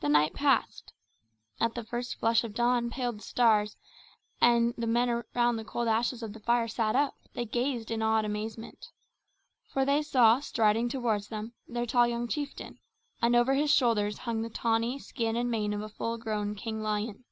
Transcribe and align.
The 0.00 0.08
night 0.08 0.32
passed. 0.32 0.90
As 1.60 1.72
the 1.72 1.84
first 1.84 2.18
flush 2.18 2.44
of 2.44 2.54
dawn 2.54 2.88
paled 2.88 3.18
the 3.18 3.22
stars, 3.22 3.76
and 4.40 4.72
the 4.78 4.86
men 4.86 5.10
around 5.10 5.56
the 5.56 5.66
cold 5.66 5.86
ashes 5.86 6.22
of 6.22 6.32
the 6.32 6.40
fire 6.40 6.66
sat 6.66 6.96
up, 6.96 7.12
they 7.34 7.44
gazed 7.44 7.90
in 7.90 8.00
awed 8.00 8.24
amazement. 8.24 8.86
For 9.66 9.84
they 9.84 10.00
saw, 10.00 10.40
striding 10.40 10.88
toward 10.88 11.24
them, 11.24 11.52
their 11.68 11.84
tall 11.84 12.06
young 12.08 12.26
chieftain; 12.26 12.78
and 13.20 13.36
over 13.36 13.52
his 13.52 13.70
shoulders 13.70 14.16
hung 14.16 14.40
the 14.40 14.48
tawny 14.48 14.98
skin 14.98 15.36
and 15.36 15.50
mane 15.50 15.74
of 15.74 15.82
a 15.82 15.90
full 15.90 16.16
grown 16.16 16.54
king 16.54 16.80
lion. 16.82 17.24